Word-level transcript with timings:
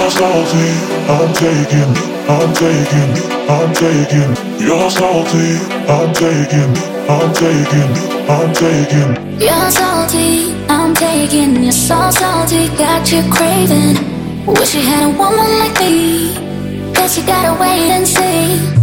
You're 0.00 0.10
salty, 0.12 0.68
I'm 1.12 1.34
taking, 1.34 1.92
I'm 2.26 2.54
taking, 2.54 3.10
I'm 3.50 3.74
taking. 3.74 4.30
You're 4.58 4.90
salty, 4.90 5.58
I'm 5.92 6.14
taking, 6.14 6.72
I'm 7.06 7.34
taking, 7.34 7.92
I'm 8.26 8.52
taking. 8.54 9.38
You're 9.38 9.70
salty, 9.70 10.54
I'm 10.70 10.94
taking. 10.94 11.62
You're 11.62 11.72
so 11.72 12.10
salty, 12.12 12.68
got 12.78 13.12
you 13.12 13.22
craving. 13.30 14.46
Wish 14.46 14.74
you 14.74 14.80
had 14.80 15.04
a 15.04 15.18
woman 15.18 15.58
like 15.58 15.78
me. 15.80 16.32
Guess 16.94 17.18
you 17.18 17.26
gotta 17.26 17.60
wait 17.60 17.90
and 17.92 18.08
see. 18.08 18.79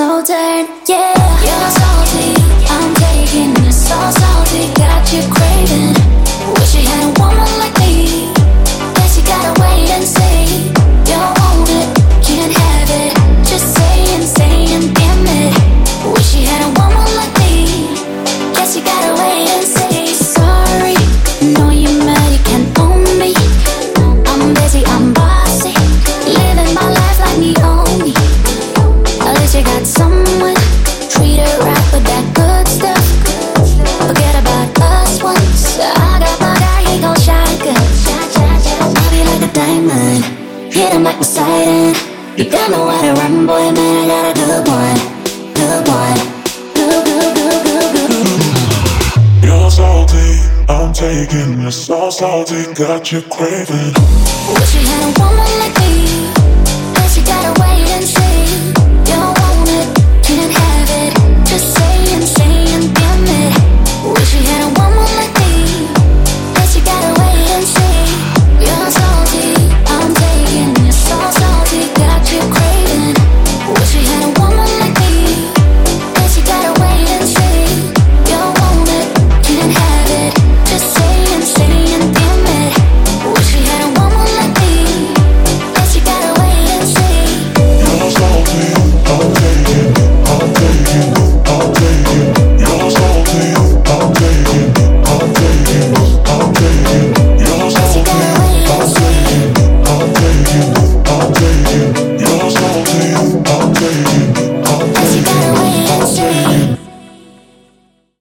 Slow 0.00 0.22
turn, 0.22 0.66
yeah. 0.86 1.12
You're 1.42 1.70
salty, 1.76 2.32
I'm 2.70 2.94
taking 2.94 3.50
you 3.64 3.72
so 3.72 3.98
salty, 4.20 4.72
got 4.78 5.02
you 5.12 5.20
craving. 5.34 5.92
Wish 6.54 6.74
you 6.76 6.88
had 6.88 7.02
a 7.04 7.12
woman 7.20 7.50
like 7.58 7.76
me. 7.80 8.32
Guess 8.94 9.18
you 9.18 9.24
gotta 9.26 9.52
wait 9.60 9.90
and 9.90 10.04
see. 10.04 10.70
You 11.10 11.18
want 11.36 11.68
it, 11.68 11.88
can't 12.24 12.52
have 12.62 12.90
it. 13.02 13.12
Just 13.44 13.66
saying, 13.76 14.22
saying, 14.22 14.94
damn 14.94 15.26
it. 15.26 15.52
Wish 16.14 16.34
you 16.36 16.46
had 16.46 16.62
a 16.64 16.70
woman 16.80 17.10
like 17.20 17.34
me. 17.42 17.92
Guess 18.54 18.76
you 18.76 18.82
gotta 18.84 19.12
wait 19.20 19.48
and 19.50 19.66
see. 19.66 19.79
Got 36.20 36.40
my 36.40 36.54
guy, 36.58 36.80
he 36.84 37.00
gon' 37.00 37.16
I'll 38.82 39.10
be 39.10 39.24
like 39.24 39.42
a 39.48 39.52
diamond. 39.54 40.24
Hit 40.72 41.00
like 41.00 41.20
a 41.20 41.24
you 42.36 42.48
don't 42.48 42.70
know 42.70 42.84
what 42.86 43.04
a 43.04 43.12
rumble, 43.20 43.72
man. 43.72 43.96
I 44.00 44.06
got 44.06 44.24
a 44.30 44.34
good 44.34 44.68
one. 44.68 44.98
Good 45.54 45.88
one. 45.88 46.18
Go, 46.74 46.86
go, 47.04 47.18
go, 47.36 47.48
go, 47.66 47.78
go. 47.94 48.04
You're 49.42 49.70
salty, 49.70 50.40
I'm 50.68 50.92
taking. 50.92 51.60
You're 51.60 51.70
so 51.70 52.10
salty, 52.10 52.72
got 52.74 53.10
your 53.12 53.22
craving. 53.22 53.92
Wish 54.54 54.74
you 54.74 54.82
had 54.88 55.02
a 55.04 55.20
woman 55.20 55.52
like 55.58 55.76
me. 55.80 55.92
Guess 56.94 57.16
you 57.16 57.24
gotta 57.24 57.52
wait 57.60 57.88
and 57.90 58.04
see. 58.04 58.89